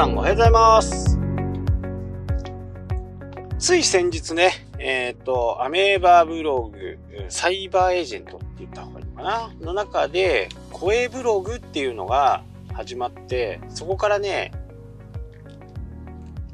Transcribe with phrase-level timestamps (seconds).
[0.00, 1.18] さんおはようございます。
[3.58, 6.98] つい先日ね、えっ、ー、と、アメーバーブログ、
[7.28, 9.52] サイバーエージェントって言った方がいいのかな？
[9.60, 12.42] の中で、声ブログっていうのが
[12.72, 14.52] 始まって、そこからね、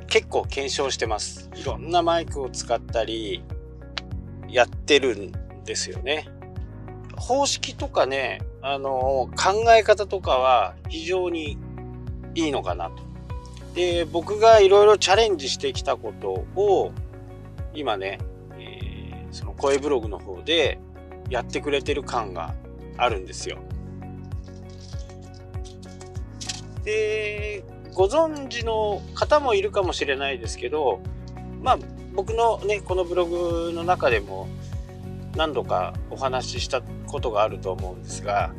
[0.08, 1.48] 結構検証してます。
[1.54, 3.44] いろんなマイクを使ったり、
[4.48, 5.32] やってるん
[5.64, 6.26] ですよね。
[7.16, 11.56] 方式とかね、あの、考え方とかは非常に
[12.34, 13.05] いいのかなと。
[13.76, 16.92] で、僕がいろいろチャレンジしてきたことを、
[17.74, 18.18] 今ね、
[18.58, 20.78] えー、その声ブログの方で
[21.28, 22.54] やってくれてる感が
[22.96, 23.58] あるんですよ。
[26.84, 31.00] で、ご存知の方もいるかもしれないですけど、
[31.60, 31.78] まあ、
[32.14, 34.48] 僕のね、このブログの中でも
[35.36, 38.54] 何度かお話ししたことがあると思うんですが、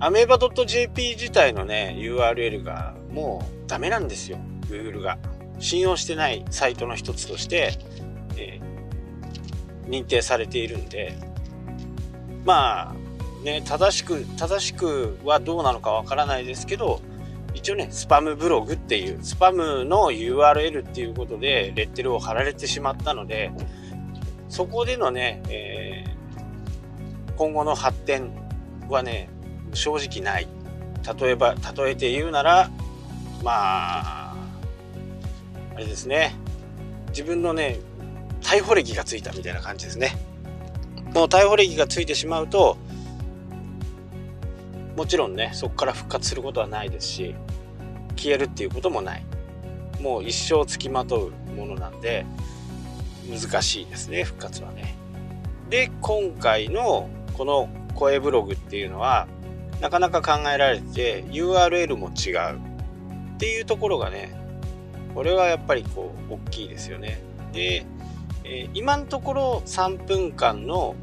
[0.00, 4.38] アメーバ .jp 自体のね、URL がもうダメなんですよ。
[4.68, 5.18] Google が。
[5.60, 7.78] 信用してないサイトの一つとして、
[8.36, 11.18] えー、認定されているんで、
[12.44, 17.00] まあ、ね、正しく、正しくはどうなのかわからないですけど、
[17.54, 23.50] 一応ね、スパムブログっていう、スパムの URL っていうことで、レッテルを貼られてしまったので、
[24.48, 28.30] そこでのね、えー、今後の発展
[28.88, 29.28] はね、
[29.72, 30.46] 正直ない。
[31.20, 32.70] 例えば、例えて言うなら、
[33.42, 34.34] まあ、
[35.74, 36.34] あれですね。
[37.10, 37.78] 自分のね、
[38.40, 40.16] 逮捕歴がついたみたいな感じですね。
[41.14, 42.76] もう逮捕歴がついてしまうと、
[44.96, 47.34] もちろんね、そこから復活することはないですし、
[48.16, 49.24] 消えるっていうこともない。
[50.00, 52.26] もう一生つきまとうものなんで、
[53.30, 54.96] 難しいですね、復活はね。
[55.70, 59.28] で、今回のこの声ブログっていうのは、
[59.80, 62.67] なかなか考えられて URL も違う
[63.38, 64.34] っていうところがね
[65.14, 67.22] これはやっぱりこう大きいですよね
[67.52, 67.86] で、
[68.44, 70.96] えー、今のところ3分間の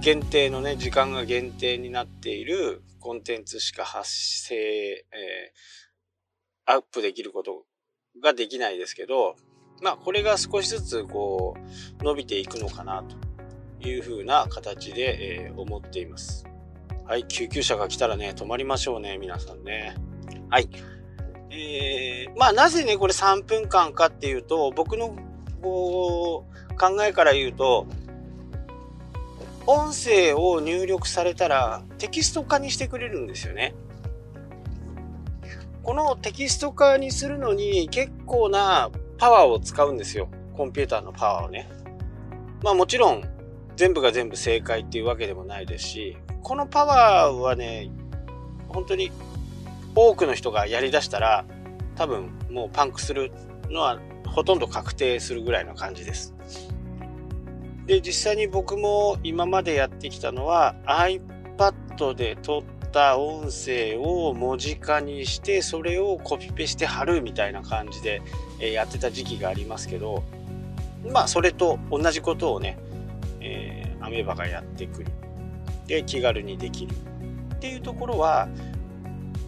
[0.00, 7.62] 限定のね時間が限定になっているコンテンツしか発生、えー、アップできること
[8.20, 9.36] ができないですけど
[9.80, 11.56] まあこれが少しずつこ
[12.00, 16.44] う伸びていくのかなというふうな形で、えー、思っています。
[17.04, 19.96] はい、救急車が来たらね、止まりましょうね、皆さんね。
[20.50, 20.68] はい。
[21.54, 25.14] えー、まあなぜね、これ3分間かっていうと、僕の
[25.60, 27.86] こう考えから言うと、
[29.66, 33.74] 音声を入力されたらテキスト化にしてくれるんですよね。
[35.82, 40.28] このテキスト化にするのに結構なパワーを使うんですよ。
[40.56, 41.68] コンピューターのパワーをね。
[42.62, 43.22] まあもちろん
[43.76, 47.90] 全部が全部正解っていうわけでもないですし、このパワーはね、
[48.68, 49.12] 本当に
[49.94, 51.44] 多くの人がやりだしたら、
[51.96, 53.32] 多分もうパンクする
[53.68, 56.34] のはほとんど確定するぐらいの感じです。
[57.86, 68.22] で、実際に僕も今までやってきたのは iPad で撮った音声を文字化にして、それをコピペして貼るみたいな感じで
[68.60, 70.22] やってた時期がありますけど、
[71.10, 72.78] まあそれと同じことをね、
[73.40, 75.10] えー、アメーバがやってくる
[75.86, 76.94] で気軽にできる
[77.54, 78.48] っていうところは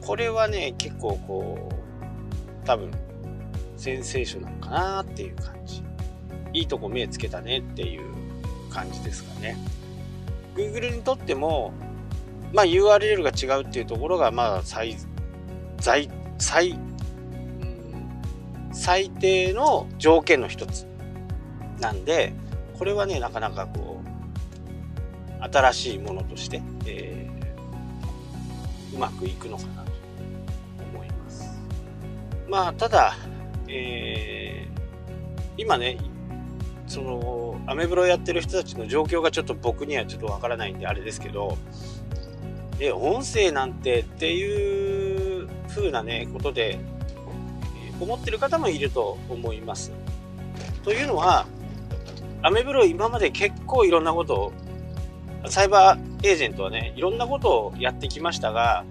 [0.04, 1.68] これはね結構こ
[2.62, 2.90] う多分
[3.76, 5.82] センセーショナルかなっていう感じ
[6.52, 8.02] いいとこ目つけたねっていう
[8.70, 9.56] 感じですかね
[10.54, 11.72] Google にとっても
[12.52, 14.96] まあ URL が違うっていうところがまあ最
[15.80, 16.78] 最最
[18.72, 20.86] 最低の条件の一つ
[21.80, 22.32] なんで
[22.78, 24.02] これはねなかなかこ
[25.40, 29.83] う新しいものとして、えー、うまくいくのかな。
[32.54, 33.16] まあ、ただ、
[33.66, 34.80] えー、
[35.56, 35.98] 今ね、
[36.86, 41.58] その、アメブロやってる人たちの状況がちょっと僕にはちょっとわからないんであれですけど、
[42.78, 46.78] え、音声なんてっていう風なね、ことで、
[47.98, 49.90] 思ってる方もいると思います。
[50.84, 51.46] というのは、
[52.42, 54.52] アメブロ今まで結構いろんなことを
[55.48, 58.84] サイバーエージェントはね、いろんなことをやってきましたが、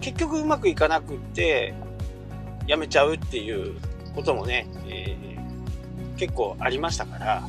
[0.00, 1.74] 結局うまくいかなくって、
[2.66, 3.76] やめちゃうっていう
[4.14, 7.42] こともね、えー、結構ありましたから、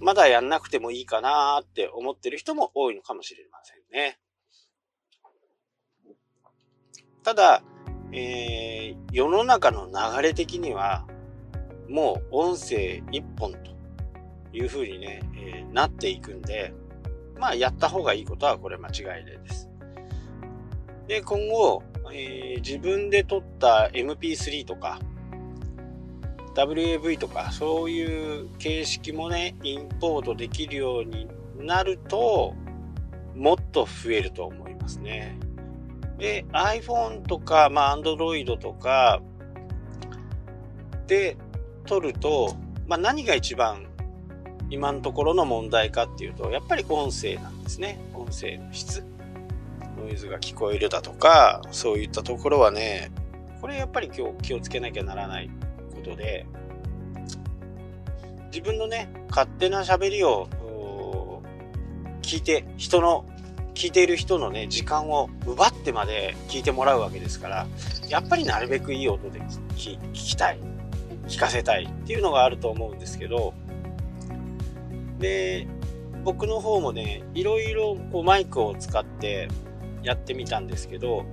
[0.00, 4.18] まだやんなくてもいいかなって思ってる人も多いのかもしれませんね。
[7.22, 7.62] ただ、
[8.12, 11.06] えー、世の中の流れ的には、
[11.88, 13.58] もう音声一本と
[14.52, 16.74] いうふうにね、えー、なっていくんで、
[17.38, 19.70] まあやった方がいいことはこれ間違いないです。
[21.06, 25.00] で、今後、えー、自分で撮った MP3 とか、
[26.54, 31.28] WAV とか、そういう形式もね、インポートできるように
[31.58, 32.54] なると、
[33.34, 35.38] もっと増えると思いますね。
[36.18, 39.20] で、iPhone とか、まあ、Android とか
[41.06, 41.36] で
[41.86, 42.56] 撮ると、
[42.86, 43.86] まあ、何が一番
[44.70, 47.98] 今のところの問題かっていうと、やっぱり音声なんですね。
[48.14, 49.04] 音声の質。
[50.04, 53.10] ノイズが聞こえるだとか、そういったところはね、
[53.60, 55.50] これやっぱり今日気をつけなきゃならない
[55.94, 56.46] ことで、
[58.52, 60.48] 自分のね、勝手な喋りを
[62.22, 63.24] 聞いて、人の、
[63.74, 67.66] 聞いている人のね、時間を奪ってまで聞いてもらうわけですから、
[68.08, 70.60] やっぱりなるべくいい音で聞きたい、
[71.26, 73.54] 聞かせたいっていうのがあると思うんですけど、
[75.18, 75.66] で、
[76.22, 79.48] 僕の方もね、いろいろこうマイクを使って
[80.04, 81.24] やってみたんですけど、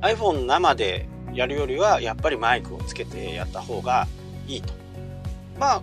[0.00, 4.06] iPhone 生でやるよりはやっぱりマイクをつけてやった方が
[4.46, 4.74] いいと。
[5.58, 5.82] まあ、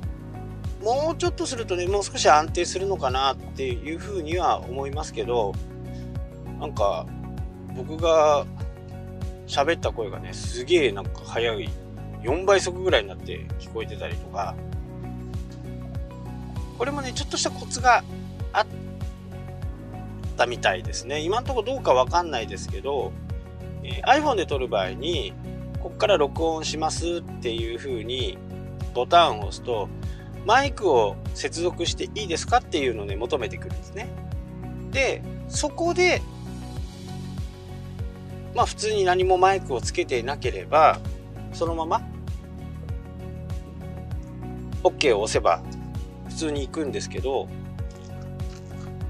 [0.83, 5.53] もうちょっとするとね、もう少し安定するのかなっていうふうには思いますけど、
[6.59, 7.05] なんか
[7.75, 8.45] 僕が
[9.47, 11.69] 喋った声がね、すげえなんか速い、
[12.23, 14.55] 4倍速ぐらいになって聞こえてたりとか、
[16.77, 18.03] これもね、ちょっとしたコツが
[18.53, 18.65] あっ
[20.39, 21.19] たみたいですね。
[21.19, 23.11] 今のところどうかわかんないですけど、
[23.83, 25.33] えー、iPhone で撮る場合に、
[25.79, 28.37] ここから録音しますっていう風に
[28.93, 29.89] ボタンを押すと、
[30.45, 34.09] マイクを接続していいですかっていうのをね、求めてくるんですね。
[34.91, 36.21] で、そこで、
[38.55, 40.99] まあ普通に何もマイクをつけていなければ、
[41.53, 42.01] そのまま
[44.83, 45.61] OK を押せば
[46.27, 47.47] 普通に行くんですけど、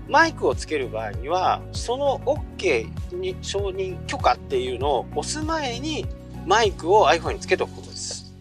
[0.09, 6.07] マイクをつける場合には、その OK に承認許可っていうのを押す前に
[6.47, 8.33] マイクを iPhone につけておくことです。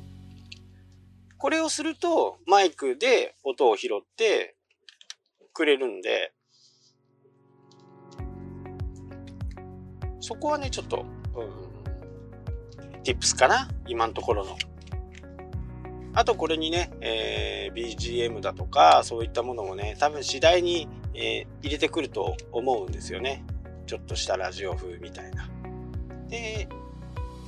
[1.37, 4.57] これをするとマイクで音を拾って
[5.53, 6.33] くれるんで、
[10.21, 11.05] そこはね、ちょっと、
[11.37, 14.57] うん、tips かな今のところの。
[16.15, 20.89] あとこれにね、えー、BGM だとか、そういったものもね、多分次第に、
[21.21, 23.45] えー、入れてくると思うんですよね。
[23.87, 25.51] ちょっとしたラジオ風みたいな。
[26.29, 26.69] で、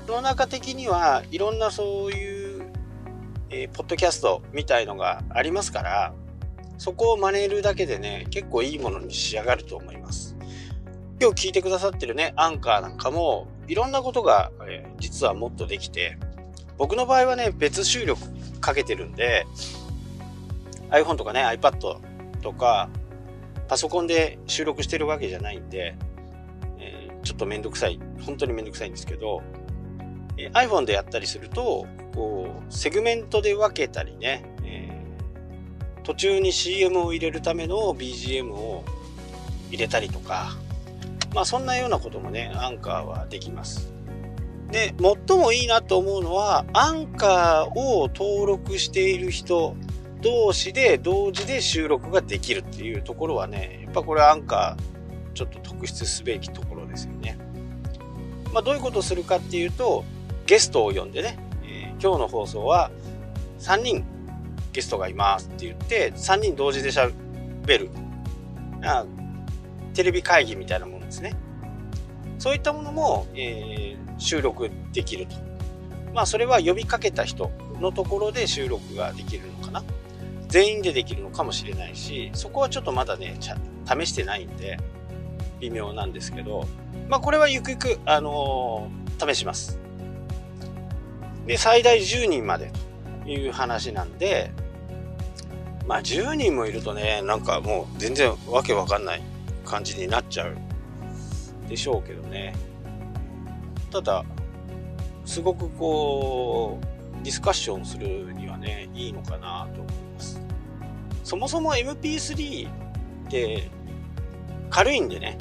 [0.09, 2.73] 世の中的にはいろんなそういう、
[3.49, 6.13] えー、ポッドキャストみたいのがありますから、
[6.79, 10.37] そこを真似るだけでね、結構いいものに仕上がると思います。
[11.21, 16.19] 今日聞いてくださってるね、アンカーなんかも、いろんなことが、えー、実はもっとできて、
[16.77, 18.21] 僕の場合はね、別収録
[18.61, 19.47] かけてるんで、
[20.89, 22.01] iPhone とかね、iPad
[22.41, 22.89] とか、
[23.71, 25.95] パソコンで収録してるわけじゃないんで、
[26.81, 29.45] えー、ちょっとめんどくさい、本当にめんどくさいんですけど、
[30.37, 38.85] えー、iPhone でやったりすると、こう、セグメントで分けたりね、えー、途中に CM を入れるための BGM を
[39.69, 40.57] 入れたりとか、
[41.33, 43.93] まあそんなようなこともね、アンカーはできます。
[44.73, 44.93] で、
[45.29, 49.77] 最もいいなと思うのは、アンカーを登録している人
[50.23, 57.39] 同士で同時で収録ができるっていうところはね、やっぱこれアンカーちょっと特筆すべきところですよね。
[58.53, 60.05] まあ、どういうことをするかっていうと、
[60.47, 62.91] ゲストを呼んでね、えー、今日の放送は
[63.61, 64.05] 3人
[64.73, 67.13] ゲストがいますって言って、3人同時で喋
[67.67, 67.91] る。
[68.83, 69.05] あ
[69.95, 71.35] テレビ会議みたいなもんですね。
[72.39, 75.37] そういったものも、えー、収録できると。
[76.15, 77.51] まあ、それは呼びかけた人
[77.81, 79.85] のところで収録ができるのかな。
[80.51, 84.79] 全員でできるのかもしれないし、そこはちょっとまだね、試してないんで、
[85.61, 86.67] 微妙なんですけど、
[87.09, 89.79] まあ、これはゆくゆく、あのー、試します。
[91.47, 92.73] で、最大10人まで
[93.25, 94.51] という話なんで、
[95.87, 99.23] まあ、10人もいるとね、なんかもう全然わけわかんない
[99.65, 100.57] 感じになっちゃう
[101.69, 102.55] でしょうけどね。
[103.91, 104.25] ただ、
[105.25, 109.85] すごくこう、ディスカッションするにはね、いいのかなと。
[111.31, 112.69] そもそも MP3
[113.29, 113.71] って
[114.69, 115.39] 軽いんでね、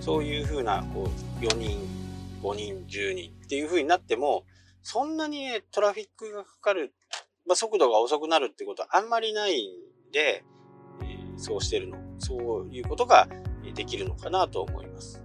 [0.00, 1.86] そういう風な、こう、4人、
[2.42, 4.46] 5人、10人っていう風になっても、
[4.82, 6.94] そんなにね、トラフィックがかかる、
[7.46, 9.70] まあ、速度が遅くなるってことはあんまりないん
[10.14, 10.44] で、
[11.02, 11.98] えー、そうしてるの。
[12.18, 13.28] そういうことが
[13.74, 15.22] できるのかなと思います。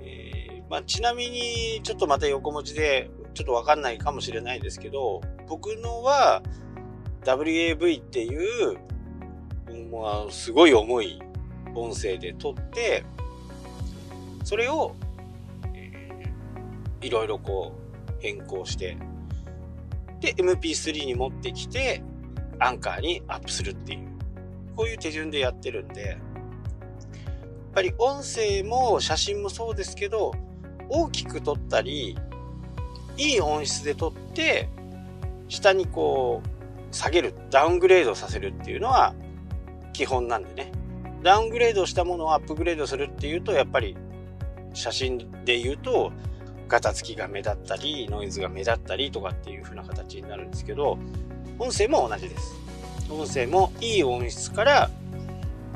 [0.00, 6.42] えまあ、ちなみに、ちょっとまた横文字で、ちょっとわかんないかもしれないですけど、僕のは
[7.24, 8.78] WAV っていう、
[9.90, 11.20] まあ、すごい重い
[11.74, 13.04] 音声で撮って、
[14.44, 14.94] それを、
[15.74, 17.72] えー、いろいろこ
[18.08, 18.96] う変更して、
[20.20, 22.02] で、MP3 に持ってきて、
[22.58, 24.08] アンカーにアップするっていう、
[24.76, 26.18] こういう手順でやってるんで、やっ
[27.74, 30.32] ぱり音声も写真もそうですけど、
[30.88, 32.18] 大きく撮ったり、
[33.16, 34.68] いい音質で撮って、
[35.48, 36.48] 下にこう、
[36.92, 39.14] 下げる、ダウングレードさせるっていうのは
[39.92, 40.72] 基本なんでね。
[41.22, 43.96] ダウングレードしたものをアップグレードするっていうと、やっぱり
[44.74, 46.12] 写真で言うと、
[46.68, 50.98] ガタつきが目立ったり、ノイズが目立ったりとかっていう風な形になるんですけど、
[51.58, 52.54] 音声も同じです。
[53.10, 54.90] 音声もいい音質から、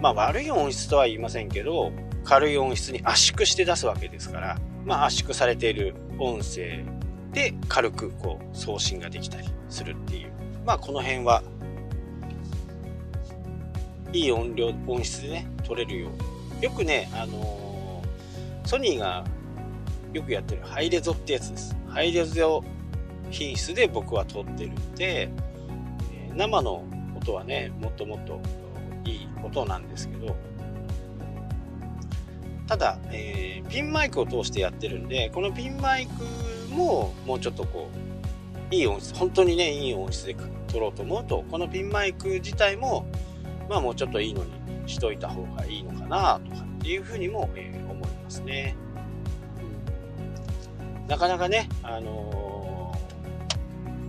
[0.01, 1.93] まあ悪い音質とは言いませんけど、
[2.25, 6.85] 軽い音質に圧縮して出すわけですから、まあ圧縮されている音声
[7.33, 10.46] で軽くこう送信ができたりするっていう。
[10.67, 11.43] まあこの辺は
[14.13, 16.11] いい音量、音質でね、撮れるよ
[16.61, 16.65] う。
[16.65, 19.25] よくね、あのー、ソニーが
[20.13, 21.77] よくやってるハイレゾってやつです。
[21.89, 22.65] ハイレゾ
[23.31, 25.31] 品質で僕は撮ってるんで、
[26.35, 26.85] 生の
[27.17, 28.41] 音はね、もっともっと
[29.05, 30.35] いい音なんですけど、
[32.67, 38.16] ただ、えー、ピンマイクを通してやってるんで、このピンマイクももうちょっとこう、
[38.71, 43.07] いい音質、本当にね、いい音質で撮ろうと思うと、このピンマイク自体も、
[43.69, 44.51] まあもうちょっといいのに
[44.87, 48.77] しといた方がいいのかなとかっていうふうにも、えー、思いますね。
[51.09, 52.93] なかなかね、あの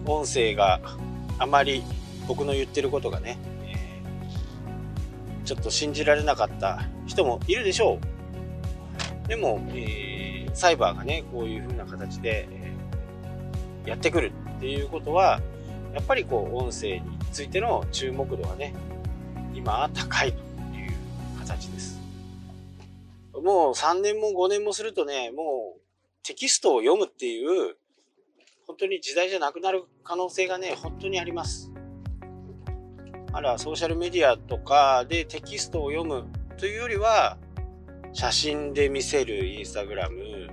[0.05, 0.79] ー、音声が
[1.37, 1.83] あまり
[2.27, 7.99] 僕の言ってることがね、えー、ちょっと信じられなかった人もいるでしょ
[9.25, 9.27] う。
[9.27, 15.39] でも、えー、サイバーがね、こういう風な形で、えー、やってくるっていうことは、
[15.93, 18.73] やっぱりこう、音声についての注目度はね、
[19.53, 20.37] 今は高いと
[20.75, 20.93] いう
[21.39, 21.99] 形です。
[23.33, 25.81] もう3年も5年もするとね、もう
[26.23, 27.75] テキストを読むっていう、
[28.65, 31.71] 本当に時代じゃなくなる可能性がね、本当にあります。
[33.31, 36.25] あら、ソーシャルメディアとかでテキストを読む
[36.57, 37.37] というよりは、
[38.13, 40.49] 写真で見せるインスタグラム、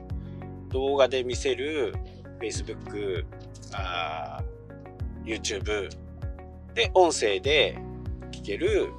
[0.71, 1.95] 動画で見せる
[2.41, 3.25] Facebook、
[3.75, 4.43] あ
[5.25, 5.91] YouTube、
[6.75, 7.79] で、音声で
[8.31, 8.91] 聞ける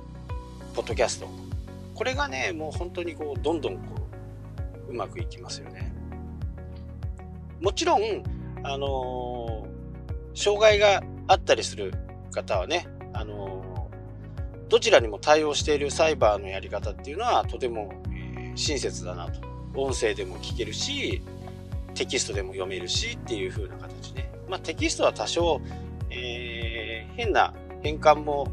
[0.74, 1.28] ポッドキャスト。
[1.94, 3.82] これがね、もう本当にこう、どんどんこ
[4.88, 5.94] う、うまくいきますよね。
[7.62, 8.02] もちろん、
[8.64, 11.94] あのー、障害があったりする
[12.32, 19.42] 方はね、あのー、どちらにも対応しているサイバーのやり方っていうのはとても、え、親切だなと。
[19.76, 21.22] 音声でも聞けるし、
[21.94, 24.32] テキストでも読めるしっていう風な形ね。
[24.48, 25.62] まあ、テキストは多少、
[26.10, 28.52] えー、変な変換も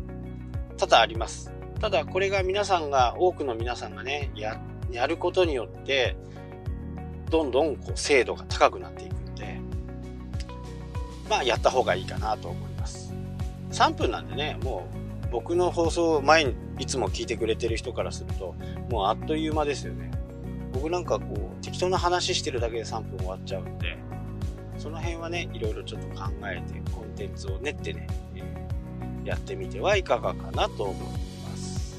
[0.77, 1.53] 多々あります。
[1.81, 6.17] ただこれが皆さんが、多くの皆さんがね、や、やることによって、
[7.31, 9.61] どんどんこう精度が高くなっていくんで、
[11.29, 13.15] まあやった方がいいかなと思います。
[13.71, 14.87] 3分なんでね、も
[15.25, 18.55] う僕の放送前にいつも聞いてくれてる人からすると、
[18.91, 20.11] もうあっという間ですよね。
[20.73, 23.97] 僕なんかこう適当な話してるだけで3分終わっちゃうんで、
[24.83, 28.43] その辺はね、いろいろちょっと考えてコンテンツを練ってね、え、
[29.25, 30.97] やってみてはいかがかなと思い
[31.49, 31.97] ます。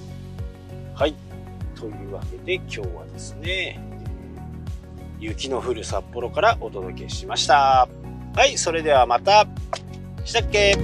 [0.93, 1.15] はい。
[1.79, 3.79] というわけで今日はですね、
[5.17, 7.87] 雪の降る札幌からお届けしました。
[8.35, 9.47] はい、それではまた。
[10.25, 10.75] したっけ？